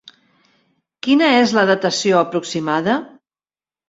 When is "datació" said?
1.71-2.21